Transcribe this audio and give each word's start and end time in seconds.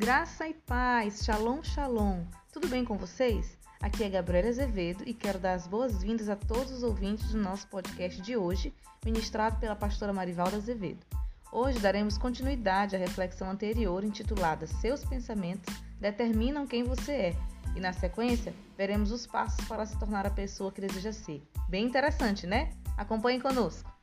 Graça 0.00 0.48
e 0.48 0.54
paz, 0.54 1.26
shalom, 1.26 1.62
shalom. 1.62 2.24
Tudo 2.50 2.68
bem 2.68 2.86
com 2.86 2.96
vocês? 2.96 3.58
Aqui 3.82 4.02
é 4.02 4.08
Gabriela 4.08 4.48
Azevedo 4.48 5.04
e 5.06 5.12
quero 5.12 5.38
dar 5.38 5.52
as 5.52 5.66
boas-vindas 5.66 6.30
a 6.30 6.36
todos 6.36 6.72
os 6.72 6.82
ouvintes 6.82 7.32
do 7.32 7.38
nosso 7.38 7.66
podcast 7.66 8.22
de 8.22 8.34
hoje, 8.34 8.72
ministrado 9.04 9.60
pela 9.60 9.76
pastora 9.76 10.10
Marivalda 10.10 10.56
Azevedo. 10.56 11.04
Hoje 11.52 11.80
daremos 11.80 12.16
continuidade 12.16 12.96
à 12.96 12.98
reflexão 12.98 13.50
anterior 13.50 14.02
intitulada 14.02 14.66
Seus 14.66 15.04
pensamentos 15.04 15.74
determinam 16.00 16.66
quem 16.66 16.82
você 16.82 17.12
é. 17.12 17.36
E 17.76 17.78
na 17.80 17.92
sequência, 17.92 18.54
veremos 18.78 19.12
os 19.12 19.26
passos 19.26 19.62
para 19.66 19.84
se 19.84 19.98
tornar 19.98 20.26
a 20.26 20.30
pessoa 20.30 20.72
que 20.72 20.80
deseja 20.80 21.12
ser. 21.12 21.42
Bem 21.68 21.84
interessante, 21.84 22.46
né? 22.46 22.70
Acompanhe 22.96 23.38
conosco. 23.38 23.99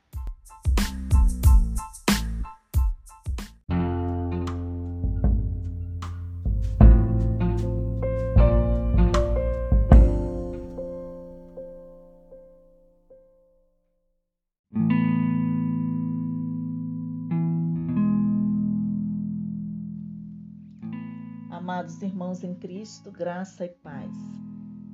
Amados 21.69 22.01
irmãos 22.01 22.45
em 22.45 22.55
Cristo, 22.55 23.11
graça 23.11 23.65
e 23.65 23.67
paz. 23.67 24.15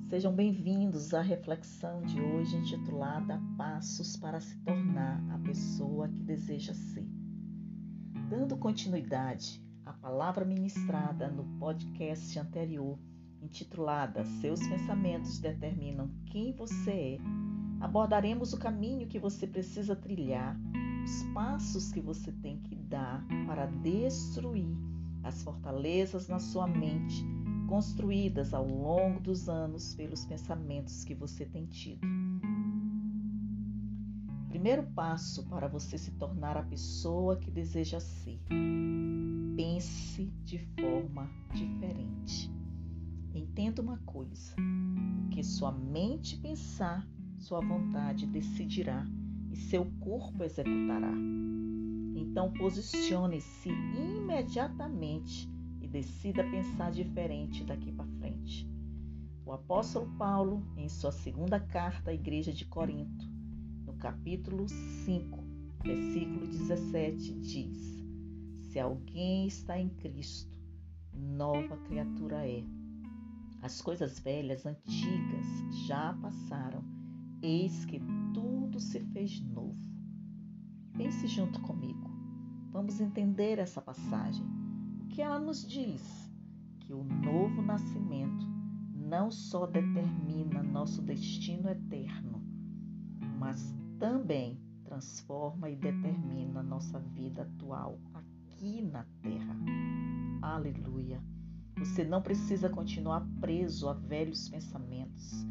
Sejam 0.10 0.34
bem-vindos 0.34 1.14
à 1.14 1.22
reflexão 1.22 2.02
de 2.02 2.20
hoje 2.20 2.58
intitulada 2.58 3.40
Passos 3.56 4.18
para 4.18 4.40
se 4.40 4.58
tornar 4.62 5.24
a 5.30 5.38
pessoa 5.38 6.08
que 6.08 6.24
deseja 6.24 6.74
ser. 6.74 7.08
Dando 8.28 8.58
continuidade 8.58 9.64
à 9.86 9.94
palavra 9.94 10.44
ministrada 10.44 11.28
no 11.28 11.44
podcast 11.60 12.40
anterior, 12.40 12.98
intitulada 13.40 14.26
Seus 14.42 14.60
pensamentos 14.68 15.38
determinam 15.38 16.10
quem 16.26 16.56
você 16.56 16.92
é, 16.92 17.18
abordaremos 17.82 18.52
o 18.52 18.58
caminho 18.58 19.08
que 19.08 19.20
você 19.20 19.46
precisa 19.46 19.96
trilhar, 19.96 20.60
os 21.06 21.22
passos 21.36 21.92
que 21.92 22.02
você 22.02 22.32
tem 22.32 22.58
que 22.62 22.76
dar 22.76 23.24
para 23.46 23.68
destruir 23.68 24.76
as 25.24 25.42
fortalezas 25.42 26.28
na 26.28 26.40
sua 26.40 26.68
mente, 26.68 27.26
construídas 27.68 28.54
ao 28.54 28.68
longo 28.68 29.20
dos 29.20 29.48
anos 29.48 29.96
pelos 29.96 30.26
pensamentos 30.26 31.04
que 31.04 31.16
você 31.16 31.46
tem 31.46 31.66
tido. 31.66 32.06
Primeiro 34.50 34.84
passo 34.94 35.44
para 35.46 35.68
você 35.68 35.98
se 35.98 36.12
tornar 36.12 36.56
a 36.58 36.64
pessoa 36.64 37.38
que 37.38 37.50
deseja 37.50 38.00
ser. 38.00 38.40
Pense 39.56 40.26
de 40.44 40.60
forma 40.80 41.30
diferente. 41.54 42.52
Entenda 43.34 43.82
uma 43.82 43.98
coisa: 44.06 44.56
o 45.26 45.30
que 45.30 45.44
sua 45.44 45.72
mente 45.72 46.38
pensar, 46.38 47.08
sua 47.40 47.62
vontade 47.62 48.28
decidirá 48.28 49.06
e 49.52 49.56
seu 49.56 49.86
corpo 50.00 50.44
executará. 50.44 51.14
Então 52.34 52.52
posicione-se 52.52 53.70
imediatamente 53.70 55.48
e 55.80 55.88
decida 55.88 56.44
pensar 56.44 56.92
diferente 56.92 57.64
daqui 57.64 57.92
para 57.92 58.08
frente. 58.18 58.68
O 59.46 59.52
apóstolo 59.52 60.08
Paulo, 60.18 60.66
em 60.76 60.90
sua 60.90 61.12
segunda 61.12 61.60
carta 61.60 62.10
à 62.10 62.14
igreja 62.14 62.52
de 62.52 62.66
Corinto, 62.66 63.24
no 63.86 63.94
capítulo 63.94 64.68
5, 64.68 65.44
versículo 65.84 66.48
17, 66.48 67.36
diz: 67.36 68.04
Se 68.64 68.80
alguém 68.80 69.46
está 69.46 69.80
em 69.80 69.90
Cristo, 69.90 70.58
nova 71.14 71.78
criatura 71.86 72.48
é. 72.48 72.64
As 73.62 73.80
coisas 73.80 74.18
velhas, 74.18 74.66
antigas, 74.66 75.46
já 75.86 76.18
passaram, 76.20 76.84
eis 77.44 77.86
que 77.86 78.02
tudo 78.34 78.80
se 78.80 79.00
fez 79.12 79.40
novo. 79.40 79.78
Pense 80.98 81.28
junto 81.28 81.62
comigo. 81.62 82.13
Entender 83.00 83.60
essa 83.60 83.82
passagem. 83.82 84.46
O 85.02 85.08
que 85.08 85.22
ela 85.22 85.40
nos 85.40 85.68
diz? 85.68 86.32
Que 86.80 86.94
o 86.94 87.04
novo 87.04 87.62
nascimento 87.62 88.46
não 88.94 89.32
só 89.32 89.66
determina 89.66 90.64
nosso 90.64 91.02
destino 91.02 91.70
eterno, 91.70 92.42
mas 93.40 93.76
também 94.00 94.60
transforma 94.84 95.70
e 95.70 95.76
determina 95.76 96.62
nossa 96.62 97.00
vida 97.00 97.44
atual 97.44 98.00
aqui 98.14 98.82
na 98.82 99.06
terra. 99.22 99.56
Aleluia! 100.42 101.22
Você 101.80 102.04
não 102.04 102.22
precisa 102.22 102.70
continuar 102.70 103.28
preso 103.40 103.90
a 103.90 103.94
velhos 103.94 104.50
pensamentos. 104.50 105.46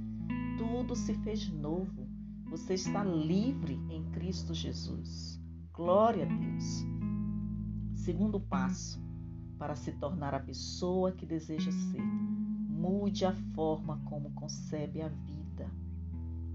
Tudo 0.56 0.94
se 0.94 1.14
fez 1.14 1.48
novo. 1.48 2.08
Você 2.50 2.74
está 2.74 3.02
livre 3.02 3.74
em 3.90 4.04
Cristo 4.10 4.54
Jesus. 4.54 5.40
Glória 5.72 6.24
a 6.24 6.28
Deus. 6.28 6.91
Segundo 8.02 8.40
passo 8.40 9.00
para 9.56 9.76
se 9.76 9.92
tornar 9.92 10.34
a 10.34 10.40
pessoa 10.40 11.12
que 11.12 11.24
deseja 11.24 11.70
ser. 11.70 12.02
Mude 12.02 13.24
a 13.24 13.32
forma 13.54 14.02
como 14.06 14.32
concebe 14.32 15.00
a 15.00 15.08
vida. 15.08 15.70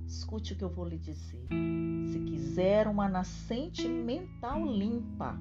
Escute 0.05 0.51
o 0.51 0.57
que 0.57 0.63
eu 0.65 0.69
vou 0.69 0.85
lhe 0.85 0.97
dizer. 0.97 1.47
Se 2.11 2.19
quiser 2.25 2.85
uma 2.85 3.07
nascente 3.07 3.87
mental 3.87 4.65
limpa, 4.65 5.39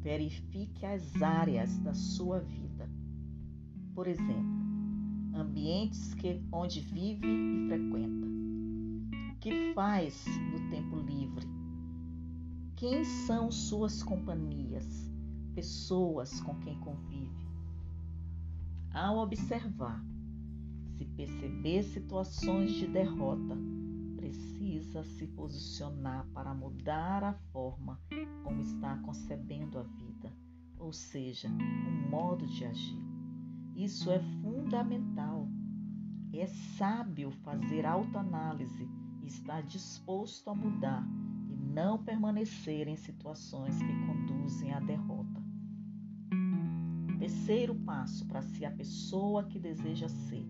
verifique 0.00 0.86
as 0.86 1.20
áreas 1.20 1.76
da 1.80 1.92
sua 1.92 2.40
vida. 2.40 2.88
Por 3.94 4.06
exemplo, 4.06 4.56
ambientes 5.34 6.14
que, 6.14 6.42
onde 6.50 6.80
vive 6.80 7.26
e 7.26 7.68
frequenta. 7.68 8.26
O 9.34 9.38
que 9.38 9.74
faz 9.74 10.24
no 10.50 10.70
tempo 10.70 10.96
livre? 10.96 11.53
Quem 12.76 13.04
são 13.04 13.52
suas 13.52 14.02
companhias, 14.02 15.08
pessoas 15.54 16.40
com 16.40 16.58
quem 16.58 16.76
convive? 16.80 17.48
Ao 18.92 19.18
observar, 19.18 20.04
se 20.96 21.04
perceber 21.04 21.84
situações 21.84 22.72
de 22.72 22.88
derrota, 22.88 23.56
precisa 24.16 25.04
se 25.04 25.24
posicionar 25.28 26.26
para 26.34 26.52
mudar 26.52 27.22
a 27.22 27.34
forma 27.52 28.00
como 28.42 28.60
está 28.60 28.96
concebendo 28.98 29.78
a 29.78 29.84
vida, 29.84 30.36
ou 30.76 30.92
seja, 30.92 31.48
o 31.48 32.10
modo 32.10 32.44
de 32.44 32.64
agir. 32.64 33.02
Isso 33.76 34.10
é 34.10 34.18
fundamental. 34.42 35.48
É 36.32 36.48
sábio 36.48 37.30
fazer 37.44 37.86
autoanálise 37.86 38.88
e 39.22 39.26
estar 39.28 39.62
disposto 39.62 40.50
a 40.50 40.54
mudar 40.56 41.06
não 41.74 41.98
permanecer 41.98 42.86
em 42.86 42.94
situações 42.94 43.76
que 43.82 44.06
conduzem 44.06 44.72
à 44.72 44.78
derrota. 44.78 45.42
Terceiro 47.18 47.74
passo 47.74 48.24
para 48.26 48.42
ser 48.42 48.66
a 48.66 48.70
pessoa 48.70 49.42
que 49.44 49.58
deseja 49.58 50.08
ser. 50.08 50.46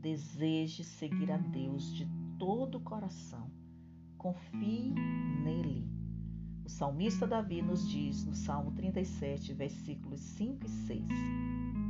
Deseje 0.00 0.84
seguir 0.84 1.32
a 1.32 1.36
Deus 1.36 1.92
de 1.92 2.06
todo 2.38 2.76
o 2.78 2.80
coração. 2.80 3.50
Confie 4.16 4.94
nele. 5.42 5.90
O 6.64 6.68
salmista 6.68 7.26
Davi 7.26 7.60
nos 7.60 7.88
diz 7.88 8.24
no 8.24 8.34
Salmo 8.34 8.70
37, 8.72 9.52
versículos 9.52 10.20
5 10.20 10.64
e 10.64 10.68
6: 10.68 11.04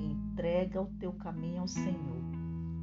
Entrega 0.01 0.81
o 0.81 0.87
teu 0.99 1.13
caminho 1.13 1.61
ao 1.61 1.69
Senhor, 1.69 2.23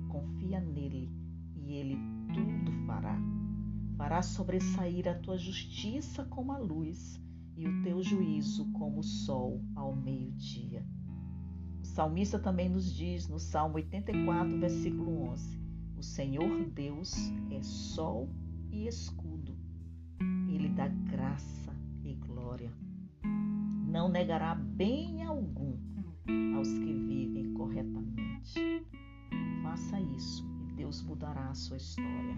confia 0.09 0.59
nele 0.59 1.12
e 1.56 1.73
ele 1.73 1.97
tudo 2.33 2.72
fará. 2.85 3.17
Fará 3.97 4.21
sobressair 4.21 5.07
a 5.07 5.13
tua 5.13 5.38
justiça 5.38 6.25
como 6.25 6.51
a 6.51 6.57
luz 6.57 7.21
e 7.56 7.68
o 7.68 7.81
teu 7.83 8.01
juízo 8.01 8.71
como 8.73 9.00
o 9.00 9.03
sol 9.03 9.62
ao 9.75 9.95
meio-dia. 9.95 10.85
O 11.81 11.85
salmista 11.85 12.39
também 12.39 12.69
nos 12.69 12.94
diz 12.94 13.27
no 13.27 13.38
Salmo 13.38 13.75
84, 13.75 14.59
versículo 14.59 15.29
11: 15.29 15.59
O 15.97 16.01
Senhor 16.01 16.65
Deus 16.71 17.13
é 17.51 17.62
sol 17.62 18.29
e 18.71 18.88
escudo. 18.88 19.56
Ele 20.50 20.69
dá 20.69 20.88
graça 20.88 21.75
e 22.03 22.15
glória. 22.15 22.73
Não 23.88 24.09
negará 24.09 24.56
bem 24.56 25.23
algum 25.23 25.77
aos 26.56 26.68
que 26.68 26.94
vivem 26.94 27.53
corretamente. 27.53 28.88
Faça 29.62 30.00
isso 30.00 30.44
e 30.68 30.73
Deus 30.73 31.01
mudará 31.03 31.50
a 31.50 31.56
sua 31.56 31.77
história. 31.77 32.35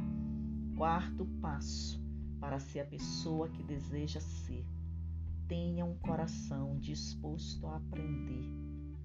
Quarto 0.76 1.26
passo 1.42 2.04
para 2.38 2.60
ser 2.60 2.82
a 2.82 2.86
pessoa 2.86 3.48
que 3.48 3.64
deseja 3.64 4.20
ser. 4.20 4.68
Tenha 5.48 5.86
um 5.86 5.98
coração 6.00 6.78
disposto 6.80 7.66
a 7.68 7.78
aprender, 7.78 8.44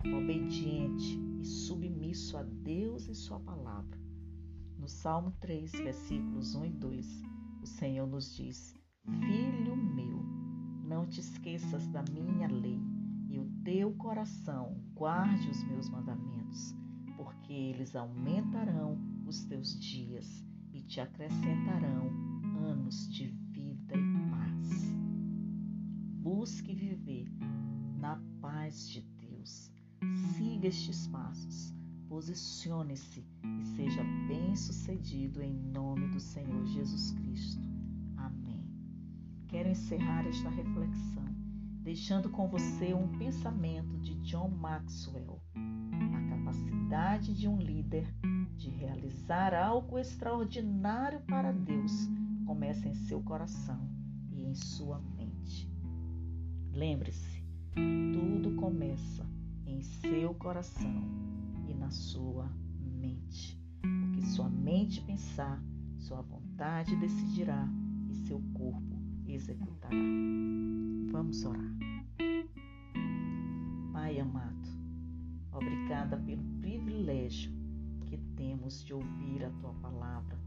obediente 0.04 1.16
e 1.40 1.44
submisso 1.44 2.36
a 2.36 2.42
Deus 2.42 3.06
e 3.06 3.14
Sua 3.14 3.38
palavra. 3.38 3.96
No 4.76 4.88
Salmo 4.88 5.30
3, 5.38 5.70
versículos 5.70 6.56
1 6.56 6.64
e 6.64 6.70
2, 6.70 7.22
o 7.62 7.66
Senhor 7.66 8.08
nos 8.08 8.34
diz: 8.34 8.74
Filho 9.04 9.76
meu, 9.76 10.24
não 10.88 11.06
te 11.06 11.20
esqueças 11.20 11.86
da 11.86 12.02
minha 12.10 12.48
lei, 12.48 12.80
e 13.28 13.38
o 13.38 13.48
teu 13.62 13.92
coração 13.92 14.82
guarde 14.92 15.48
os 15.48 15.62
meus 15.68 15.88
mandamentos, 15.88 16.74
porque 17.16 17.52
eles 17.52 17.94
aumentarão 17.94 18.98
os 19.24 19.44
teus 19.44 19.78
dias 19.78 20.49
e 20.72 20.82
te 20.82 21.00
acrescentarão 21.00 22.10
anos 22.56 23.08
de 23.08 23.28
vida 23.28 23.94
e 23.94 24.30
paz. 24.30 24.92
Busque 26.22 26.74
viver 26.74 27.28
na 27.98 28.20
paz 28.40 28.88
de 28.88 29.02
Deus. 29.18 29.72
Siga 30.36 30.68
estes 30.68 31.06
passos. 31.08 31.74
Posicione-se 32.08 33.24
e 33.60 33.64
seja 33.76 34.02
bem-sucedido 34.26 35.42
em 35.42 35.54
nome 35.54 36.08
do 36.08 36.18
Senhor 36.18 36.66
Jesus 36.66 37.12
Cristo. 37.12 37.68
Amém. 38.16 38.64
Quero 39.46 39.68
encerrar 39.68 40.26
esta 40.26 40.50
reflexão 40.50 41.30
deixando 41.82 42.28
com 42.28 42.46
você 42.46 42.92
um 42.92 43.08
pensamento 43.18 43.98
de 43.98 44.14
John 44.16 44.48
Maxwell. 44.48 45.40
A 45.54 46.36
capacidade 46.36 47.34
de 47.34 47.48
um 47.48 47.58
líder 47.58 48.06
de 48.56 48.70
realizar 48.70 49.54
algo 49.54 49.98
extraordinário 49.98 51.20
para 51.20 51.52
Deus 51.52 51.92
começa 52.46 52.88
em 52.88 52.94
seu 52.94 53.22
coração 53.22 53.88
e 54.32 54.42
em 54.44 54.54
sua 54.54 54.98
mente. 55.16 55.70
Lembre-se, 56.72 57.44
tudo 57.74 58.54
começa 58.56 59.26
em 59.66 59.82
seu 59.82 60.34
coração 60.34 61.04
e 61.68 61.74
na 61.74 61.90
sua 61.90 62.50
mente. 62.80 63.60
O 63.84 64.12
que 64.12 64.26
sua 64.26 64.48
mente 64.48 65.00
pensar, 65.02 65.62
sua 65.98 66.22
vontade 66.22 66.96
decidirá 66.96 67.68
e 68.08 68.14
seu 68.26 68.42
corpo 68.54 68.96
executará. 69.26 69.96
Vamos 71.10 71.44
orar. 71.44 71.76
Pai 73.92 74.18
amado, 74.18 74.68
obrigada 75.52 76.16
pelo 76.16 76.42
privilégio 76.60 77.59
de 78.78 78.94
ouvir 78.94 79.44
a 79.44 79.50
tua 79.50 79.72
palavra 79.74 80.38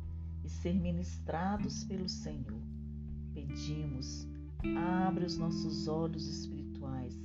e 0.44 0.50
ser 0.50 0.74
ministrados 0.74 1.84
pelo 1.84 2.08
Senhor. 2.08 2.62
Pedimos, 3.34 4.28
abre 5.06 5.26
os 5.26 5.38
nossos 5.38 5.88
olhos 5.88 6.28
espirituais, 6.28 7.18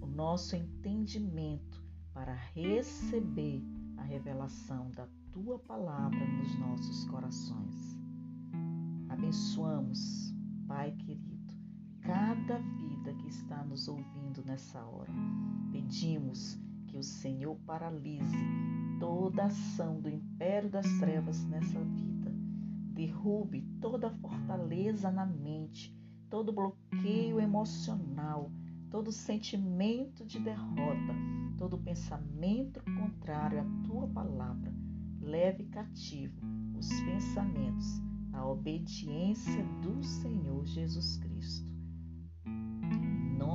o 0.00 0.06
nosso 0.06 0.54
entendimento 0.54 1.82
para 2.12 2.34
receber 2.54 3.62
a 3.96 4.02
revelação 4.02 4.90
da 4.92 5.08
tua 5.32 5.58
palavra 5.58 6.24
nos 6.38 6.58
nossos 6.58 7.04
corações. 7.06 7.98
Abençoamos, 9.08 10.32
Pai 10.68 10.92
querido 10.92 11.34
cada 12.04 12.58
vida 12.58 13.14
que 13.14 13.28
está 13.28 13.64
nos 13.64 13.88
ouvindo 13.88 14.44
nessa 14.44 14.84
hora. 14.84 15.12
Pedimos 15.72 16.58
que 16.86 16.98
o 16.98 17.02
Senhor 17.02 17.56
paralise 17.66 18.36
toda 18.98 19.44
ação 19.44 20.00
do 20.00 20.08
império 20.08 20.70
das 20.70 20.86
trevas 20.98 21.44
nessa 21.46 21.80
vida. 21.80 22.32
Derrube 22.92 23.62
toda 23.80 24.10
fortaleza 24.10 25.10
na 25.10 25.26
mente, 25.26 25.96
todo 26.30 26.52
bloqueio 26.52 27.40
emocional, 27.40 28.50
todo 28.90 29.10
sentimento 29.10 30.24
de 30.24 30.38
derrota, 30.38 31.14
todo 31.58 31.78
pensamento 31.78 32.82
contrário 32.84 33.60
à 33.60 33.64
tua 33.86 34.06
palavra. 34.08 34.72
Leve 35.20 35.64
cativo 35.64 36.40
os 36.76 36.88
pensamentos 37.00 38.00
à 38.32 38.46
obediência 38.46 39.64
do 39.82 40.02
Senhor 40.02 40.64
Jesus 40.66 41.16
Cristo 41.16 41.74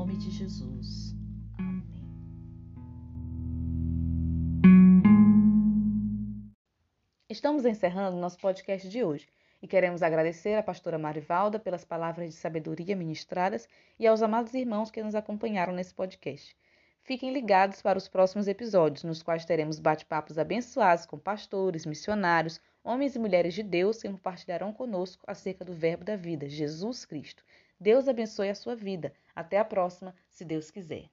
nome 0.10 0.16
de 0.16 0.32
Jesus. 0.32 1.14
Amém. 1.58 1.99
Estamos 7.30 7.64
encerrando 7.64 8.18
nosso 8.18 8.40
podcast 8.40 8.90
de 8.90 9.04
hoje 9.04 9.28
e 9.62 9.68
queremos 9.68 10.02
agradecer 10.02 10.56
à 10.56 10.64
pastora 10.64 10.98
Marivalda 10.98 11.60
pelas 11.60 11.86
palavras 11.86 12.30
de 12.30 12.36
sabedoria 12.36 12.96
ministradas 12.96 13.70
e 14.00 14.08
aos 14.08 14.24
amados 14.24 14.56
irmãos 14.56 14.90
que 14.90 15.04
nos 15.04 15.14
acompanharam 15.14 15.72
nesse 15.72 15.94
podcast. 15.94 16.58
Fiquem 17.04 17.32
ligados 17.32 17.84
para 17.84 18.00
os 18.00 18.08
próximos 18.08 18.48
episódios, 18.48 19.04
nos 19.04 19.22
quais 19.22 19.46
teremos 19.46 19.78
bate-papos 19.80 20.40
abençoados 20.40 21.06
com 21.06 21.20
pastores, 21.20 21.86
missionários, 21.86 22.60
homens 22.84 23.16
e 23.16 23.20
mulheres 23.20 23.54
de 23.54 23.62
Deus 23.62 24.02
que 24.02 24.10
compartilharão 24.10 24.74
conosco 24.74 25.24
acerca 25.28 25.64
do 25.64 25.72
Verbo 25.72 26.04
da 26.04 26.16
vida, 26.16 26.50
Jesus 26.50 27.06
Cristo. 27.06 27.44
Deus 27.80 28.08
abençoe 28.08 28.50
a 28.50 28.56
sua 28.56 28.76
vida. 28.76 29.14
Até 29.36 29.60
a 29.60 29.66
próxima, 29.66 30.16
se 30.32 30.44
Deus 30.44 30.72
quiser. 30.72 31.08